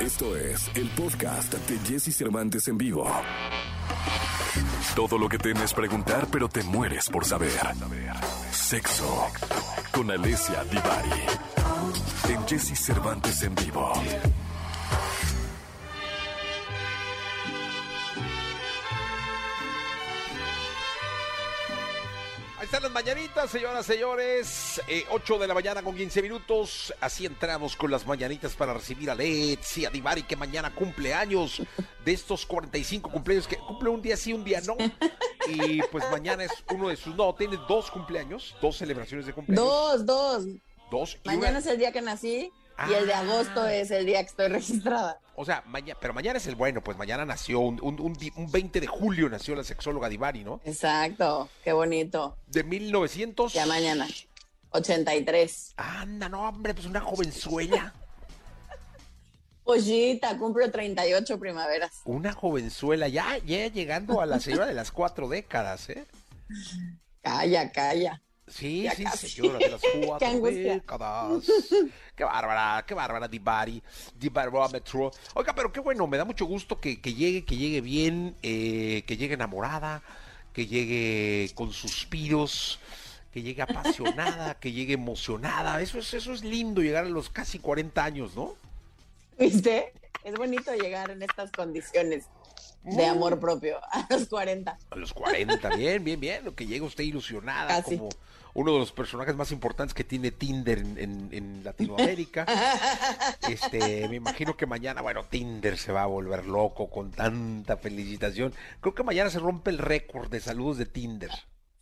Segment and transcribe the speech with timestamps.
[0.00, 3.06] Esto es el podcast de Jesse Cervantes en vivo.
[4.96, 7.52] Todo lo que temes preguntar, pero te mueres por saber.
[8.50, 9.26] Sexo
[9.92, 11.22] con Alessia Divari.
[12.30, 13.92] En Jesse Cervantes en vivo.
[22.70, 24.80] Están las mañanitas, señoras, señores.
[24.86, 26.94] Eh, 8 de la mañana con 15 minutos.
[27.00, 31.60] Así entramos con las mañanitas para recibir a Letzi, a Divari, que mañana cumple años
[32.04, 34.76] de estos 45 cumpleaños, que cumple un día sí, un día no.
[35.48, 37.14] Y pues mañana es uno de sus.
[37.16, 39.66] No, tiene dos cumpleaños, dos celebraciones de cumpleaños.
[39.66, 40.44] Dos, dos.
[40.92, 41.18] Dos.
[41.24, 42.52] y Mañana una- es el día que nací
[42.88, 43.20] y el de Ah.
[43.20, 45.20] agosto es el día que estoy registrada.
[45.34, 48.32] O sea, mañana, pero mañana es el bueno, pues mañana nació, un, un, un di-
[48.36, 50.60] un 20 de julio nació la sexóloga Divari, ¿no?
[50.64, 52.36] Exacto, qué bonito.
[52.46, 53.52] De 1900.
[53.52, 54.06] Ya mañana.
[54.70, 55.74] 83.
[55.76, 57.92] Anda, no, hombre, pues una jovenzuela.
[59.64, 62.00] Pollita, cumplo 38 primaveras.
[62.04, 66.06] Una jovenzuela, ya, ya llegando a la señora de las cuatro décadas, ¿eh?
[67.22, 68.22] Calla, calla.
[68.50, 69.28] Sí, Ya sí, casi.
[69.28, 71.44] señora de las cuatro décadas.
[72.16, 73.82] Qué bárbara, qué bárbara, Dibari,
[74.18, 75.10] Dibarómetro.
[75.34, 79.04] Oiga, pero qué bueno, me da mucho gusto que, que llegue, que llegue bien, eh,
[79.06, 80.02] que llegue enamorada,
[80.52, 82.80] que llegue con suspiros,
[83.32, 85.80] que llegue apasionada, que llegue emocionada.
[85.80, 88.54] Eso es, eso es lindo, llegar a los casi 40 años, ¿no?
[89.38, 89.92] ¿Viste?
[90.24, 92.26] Es bonito llegar en estas condiciones
[92.82, 93.10] de Mm.
[93.10, 94.78] amor propio a los 40.
[94.90, 96.44] A los 40, bien, bien, bien.
[96.44, 97.98] Lo que llega usted ilusionada Casi.
[97.98, 98.10] como
[98.52, 102.46] uno de los personajes más importantes que tiene Tinder en, en- en Latinoamérica.
[103.48, 108.52] Este, me imagino que mañana, bueno, Tinder se va a volver loco con tanta felicitación.
[108.80, 111.30] Creo que mañana se rompe el récord de saludos de Tinder.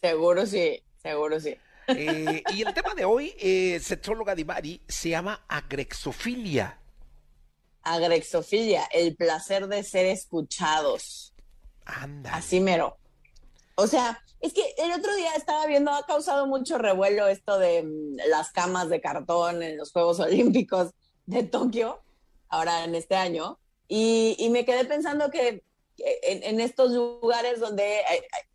[0.00, 1.56] Seguro sí, seguro sí.
[1.88, 6.78] Eh, y el tema de hoy, eh, sexóloga Divari, se llama agrexofilia.
[7.94, 11.34] Agrexofilia, el placer de ser escuchados.
[11.84, 12.34] Anda.
[12.34, 12.98] Así mero.
[13.76, 17.82] O sea, es que el otro día estaba viendo, ha causado mucho revuelo esto de
[17.82, 20.90] mm, las camas de cartón en los Juegos Olímpicos
[21.26, 22.00] de Tokio,
[22.48, 25.62] ahora en este año, y, y me quedé pensando que
[25.98, 28.00] en, en estos lugares donde,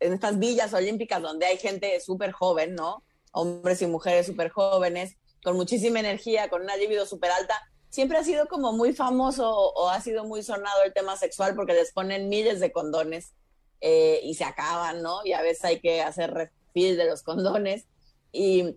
[0.00, 3.02] en estas villas olímpicas donde hay gente súper joven, ¿no?
[3.32, 7.60] Hombres y mujeres súper jóvenes, con muchísima energía, con una libido súper alta,
[7.94, 11.74] siempre ha sido como muy famoso o, ha sido muy sonado el tema sexual porque
[11.74, 13.34] les ponen miles de condones
[13.80, 15.24] eh, y se acaban, ¿no?
[15.24, 17.86] Y a veces hay que hacer refill de los condones.
[18.32, 18.74] Y,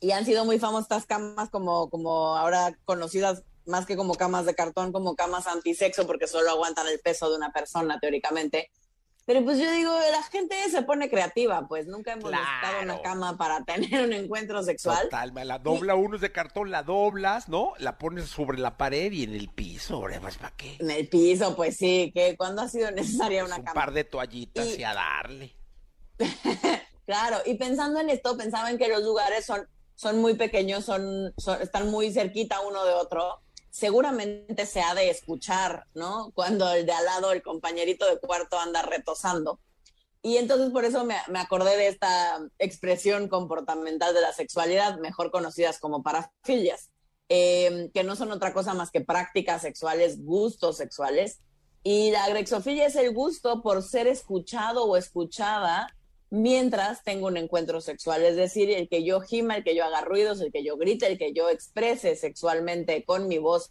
[0.00, 4.46] y han sido muy famosas estas camas como, como ahora conocidas más que como camas
[4.46, 8.70] de cartón, como camas antisexo, porque solo aguantan el peso de una persona, teóricamente.
[9.26, 12.44] Pero pues yo digo, la gente se pone creativa, pues nunca hemos Claro.
[12.44, 15.02] necesitado una cama para tener un encuentro sexual.
[15.04, 17.74] Total, la dobla uno es de cartón, la doblas, ¿no?
[17.78, 20.76] La pones sobre la pared y en el piso, hombre, pues ¿para qué?
[20.80, 23.74] En el piso, pues sí, que cuando ha sido necesaria Pues una un cama.
[23.80, 25.56] par de toallitas y, Y- a darle.
[27.06, 29.66] Claro, y pensando en esto, pensaba en que los lugares son,
[29.96, 33.40] son muy pequeños, son, son- están muy cerquita uno de otro.
[33.70, 36.32] Seguramente se ha de escuchar, ¿no?
[36.34, 39.60] Cuando el de al lado, el compañerito de cuarto anda retosando.
[40.22, 45.30] Y entonces por eso me, me acordé de esta expresión comportamental de la sexualidad, mejor
[45.30, 46.90] conocidas como parafilias,
[47.28, 51.40] eh, que no son otra cosa más que prácticas sexuales, gustos sexuales.
[51.82, 55.86] Y la agrexofilia es el gusto por ser escuchado o escuchada
[56.30, 60.00] mientras tengo un encuentro sexual, es decir, el que yo gima, el que yo haga
[60.00, 63.70] ruidos, el que yo grite, el que yo exprese sexualmente con mi voz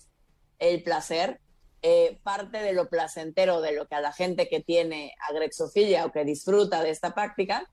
[0.60, 1.40] el placer,
[1.82, 6.12] eh, parte de lo placentero de lo que a la gente que tiene agrexofilia o
[6.12, 7.70] que disfruta de esta práctica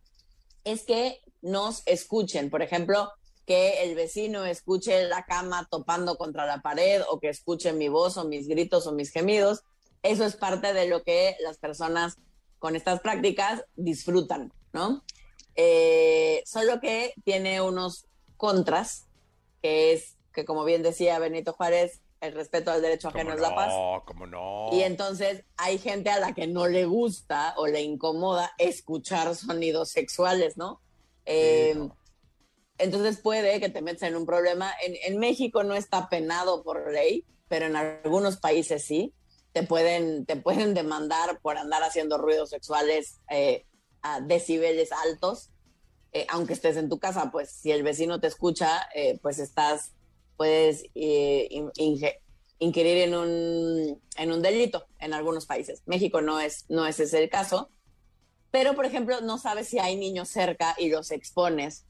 [0.62, 3.10] es que nos escuchen, por ejemplo,
[3.47, 8.16] que el vecino escuche la cama topando contra la pared o que escuche mi voz
[8.16, 9.62] o mis gritos o mis gemidos.
[10.03, 12.16] Eso es parte de lo que las personas
[12.58, 15.03] con estas prácticas disfrutan, ¿no?
[15.54, 18.06] Eh, solo que tiene unos
[18.37, 19.06] contras,
[19.62, 23.54] que es que como bien decía Benito Juárez, el respeto al derecho ajeno es la
[23.54, 23.72] paz.
[23.72, 24.68] No, cómo no.
[24.71, 29.91] Y entonces hay gente a la que no le gusta o le incomoda escuchar sonidos
[29.91, 30.83] sexuales, ¿no?
[31.24, 31.97] Eh, no.
[32.77, 34.74] Entonces puede que te metas en un problema.
[34.83, 39.15] En, en México no está penado por ley, pero en algunos países sí.
[39.53, 43.65] Te pueden, te pueden demandar por andar haciendo ruidos sexuales eh,
[44.06, 45.50] a decibeles altos.
[46.12, 49.92] Eh, aunque estés en tu casa, pues si el vecino te escucha, eh, pues estás,
[50.36, 51.48] puedes eh,
[52.58, 55.82] inquirir en un, en un delito en algunos países.
[55.84, 57.70] México no es, no es ese el caso.
[58.50, 61.84] Pero, por ejemplo, no sabes si hay niños cerca y los expones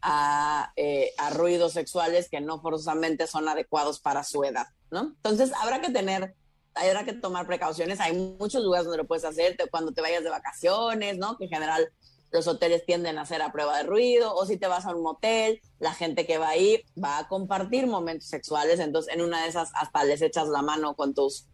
[0.00, 0.72] a,
[1.18, 5.14] a ruidos sexuales que no forzosamente son adecuados para su edad, ¿no?
[5.16, 6.34] Entonces habrá que tener,
[6.74, 8.00] habrá que tomar precauciones.
[8.00, 11.36] Hay muchos lugares donde lo puedes hacer cuando te vayas de vacaciones, ¿no?
[11.36, 11.88] Que en general
[12.30, 15.02] los hoteles tienden a hacer a prueba de ruido, o si te vas a un
[15.02, 19.42] motel, la gente que va a ir va a compartir momentos sexuales, entonces en una
[19.42, 21.46] de esas hasta les echas la mano con tus,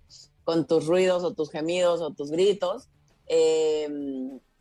[0.45, 2.89] con tus ruidos o tus gemidos o tus gritos.
[3.27, 3.89] Eh,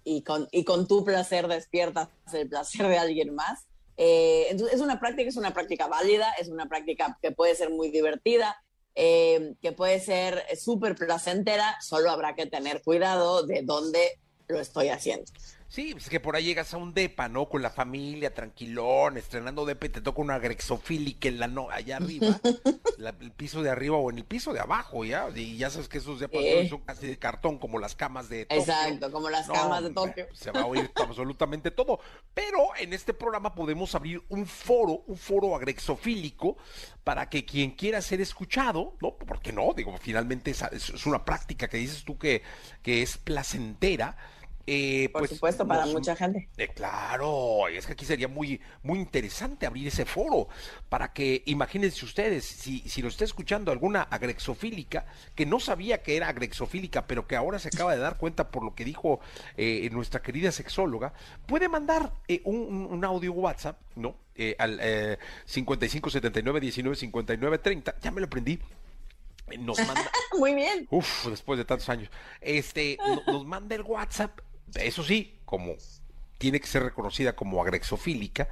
[0.08, 3.68] y con, y con tu placer despiertas el placer de alguien más.
[3.98, 7.72] Eh, entonces es una práctica, es una práctica válida, es una práctica que puede ser
[7.72, 8.56] muy divertida,
[9.00, 14.90] eh, que puede ser súper placentera, solo habrá que tener cuidado de dónde lo estoy
[14.90, 15.32] haciendo.
[15.70, 17.50] Sí, pues que por ahí llegas a un depa, ¿no?
[17.50, 21.98] Con la familia, tranquilón, estrenando depa y te toca una grexofílica en la no, allá
[21.98, 22.40] arriba,
[23.20, 25.28] el piso de arriba o en el piso de abajo, ¿ya?
[25.36, 28.62] Y ya sabes que esos depas son casi de cartón, como las camas de Tokio.
[28.62, 30.28] Exacto, como las camas de Tokio.
[30.34, 32.00] Se va a oír absolutamente todo.
[32.34, 36.58] Pero en este programa podemos abrir un foro, un foro agrexofílico,
[37.04, 39.16] para que quien quiera ser escuchado, ¿no?
[39.18, 39.74] ¿Por qué no?
[39.76, 42.42] Digo, finalmente es, es una práctica que dices tú que,
[42.82, 44.18] que es placentera
[44.70, 46.50] eh, Por pues, supuesto, para mucha gente.
[46.58, 50.50] Eh, claro, es que aquí sería muy, muy interesante abrir ese foro
[50.90, 55.06] para que, imagínense ustedes, si, si lo está escuchando alguna agrexofílica
[55.36, 58.64] que no sabía que era agrexofílica, pero que ahora se acaba de dar cuenta por
[58.64, 59.22] lo que dijo
[59.56, 61.14] eh, nuestra querida sexóloga,
[61.46, 62.12] puede mandar
[62.44, 64.16] un, un, audio WhatsApp, ¿no?
[64.60, 68.60] al 55 79 19 59 30, ya me lo aprendí,
[69.58, 70.12] nos manda.
[70.38, 70.88] Muy bien.
[70.90, 72.10] Uf, después de tantos años.
[72.42, 74.40] Este, nos manda el WhatsApp
[74.76, 75.76] eso sí, como
[76.38, 78.50] tiene que ser reconocida como agrexofílica,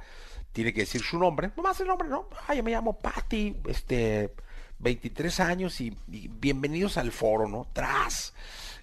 [0.52, 2.28] tiene que decir su nombre, no más el nombre, ¿no?
[2.46, 4.32] Ay, yo me llamo Patty, este,
[4.78, 7.68] 23 años y, bienvenidos al foro, ¿no?
[7.72, 8.32] Tras.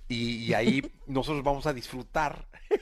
[0.08, 2.48] Y, ahí nosotros vamos a disfrutar.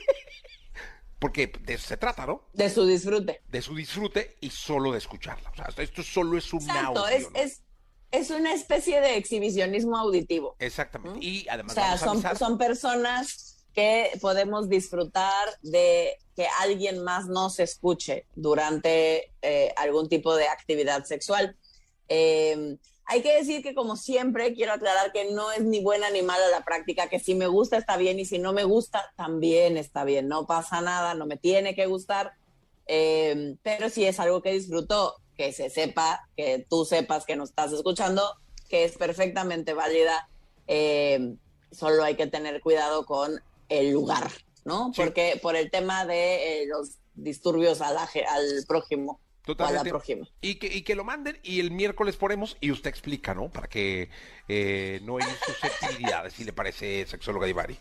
[1.18, 2.42] Porque de eso se trata, ¿no?
[2.52, 3.42] De su disfrute.
[3.48, 5.50] De su disfrute y solo de escucharla.
[5.50, 7.06] O sea, esto solo es un audio.
[7.06, 7.62] Es, es,
[8.10, 10.56] es, una especie de exhibicionismo auditivo.
[10.58, 11.24] Exactamente.
[11.24, 11.72] Y además.
[11.72, 19.32] O sea, son, son personas que podemos disfrutar de que alguien más nos escuche durante
[19.42, 21.56] eh, algún tipo de actividad sexual.
[22.08, 26.22] Eh, hay que decir que como siempre quiero aclarar que no es ni buena ni
[26.22, 29.76] mala la práctica, que si me gusta está bien y si no me gusta también
[29.76, 32.32] está bien, no pasa nada, no me tiene que gustar,
[32.86, 37.50] eh, pero si es algo que disfruto, que se sepa, que tú sepas que nos
[37.50, 38.22] estás escuchando,
[38.68, 40.28] que es perfectamente válida,
[41.70, 43.42] solo hay que tener cuidado con
[43.78, 44.30] el lugar,
[44.64, 44.92] ¿no?
[44.94, 49.20] Porque por el tema de eh, los disturbios al, al prójimo.
[49.44, 49.80] Totalmente.
[49.80, 50.28] A la prójima.
[50.40, 53.50] Y que, y que lo manden y el miércoles ponemos y usted explica, ¿no?
[53.50, 54.08] Para que
[54.48, 57.76] eh, no hay susceptibilidades, si le parece, sexóloga Ivari.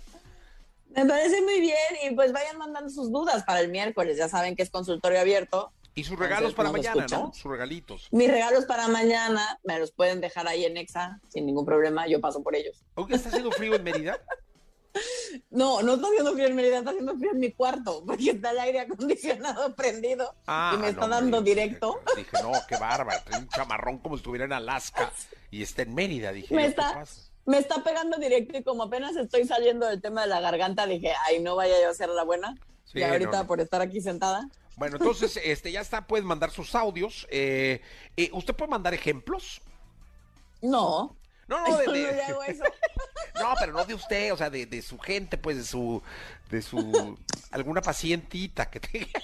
[0.95, 4.17] Me parece muy bien y pues vayan mandando sus dudas para el miércoles.
[4.17, 5.71] Ya saben que es consultorio abierto.
[5.93, 7.31] Y sus regalos para mañana, ¿no?
[7.33, 8.07] Sus regalitos.
[8.11, 12.07] Mis regalos para mañana me los pueden dejar ahí en Exa sin ningún problema.
[12.07, 12.83] Yo paso por ellos.
[12.95, 14.19] ¿Aunque está haciendo frío en Mérida?
[15.49, 18.51] No, no está haciendo frío en Mérida, está haciendo frío en mi cuarto, porque está
[18.51, 22.01] el aire acondicionado prendido y me ah, está dando directo.
[22.15, 25.11] Dije, no, qué bárbaro, trae un chamarrón como si estuviera en Alaska
[25.49, 26.53] y está en Mérida, dije.
[26.53, 27.03] Me está,
[27.45, 31.13] me está pegando directo y como apenas estoy saliendo del tema de la garganta, dije,
[31.25, 32.57] ay, no vaya yo a ser la buena.
[32.93, 34.49] y ahorita por estar aquí sentada.
[34.77, 37.27] Bueno, entonces, este, ya está, pueden mandar sus audios.
[37.29, 37.81] Eh,
[38.17, 39.61] eh, ¿Usted puede mandar ejemplos?
[40.61, 41.15] No.
[41.47, 42.39] No, no, de, no,
[43.59, 46.01] pero no de usted, o sea, de, su gente, pues, de su,
[46.49, 47.17] de su,
[47.51, 49.21] alguna pacientita que tenga.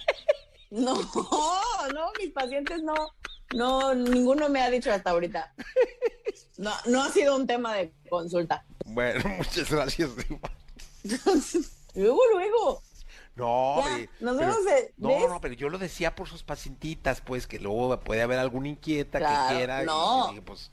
[0.70, 0.96] No,
[1.94, 3.14] no, mis pacientes no,
[3.54, 5.54] no, ninguno me ha dicho hasta ahorita.
[6.58, 8.66] No, no ha sido un tema de consulta.
[8.86, 10.10] Bueno, muchas gracias.
[11.96, 12.84] luego, luego.
[13.36, 13.84] No,
[14.20, 14.58] nos vemos
[14.98, 18.68] no, no, pero yo lo decía por sus pacientitas, pues, que luego puede haber alguna
[18.68, 19.84] inquieta que quiera.
[19.84, 20.72] No, pues,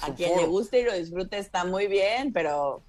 [0.00, 2.82] a quien le guste y lo disfrute está muy bien, pero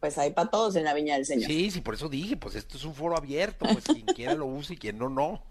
[0.00, 1.50] pues hay para todos en la Viña del Señor.
[1.50, 4.46] Sí, sí, por eso dije, pues esto es un foro abierto, pues quien quiera lo
[4.46, 5.42] use y quien no, no.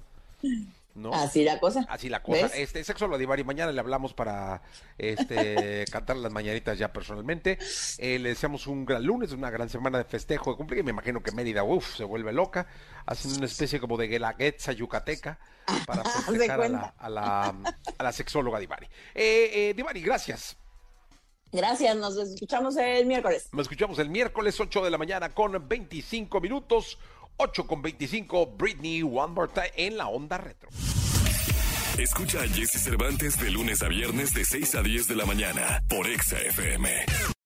[0.95, 1.13] ¿No?
[1.13, 1.85] Así la cosa.
[1.89, 2.47] Así la cosa.
[2.47, 4.61] Este sexo lo y mañana le hablamos para
[4.97, 7.59] este cantar las mañanitas ya personalmente.
[7.97, 10.85] Eh, le deseamos un gran lunes, una gran semana de festejo de cumpleaños.
[10.85, 12.67] Me imagino que Mérida, uff, se vuelve loca,
[13.05, 15.37] haciendo una especie como de guelaguetza yucateca
[15.85, 17.55] para festejar a la, a, la,
[17.97, 18.85] a la, sexóloga Divari.
[19.13, 20.55] Eh, eh, Divari, gracias.
[21.51, 23.49] Gracias, nos escuchamos el miércoles.
[23.51, 26.97] Nos escuchamos el miércoles 8 de la mañana con 25 minutos,
[27.37, 30.69] 8 con 25, Britney One More Time en la onda retro.
[31.97, 35.81] Escucha a Jesse Cervantes de lunes a viernes de 6 a 10 de la mañana
[35.87, 37.34] por Exa FM.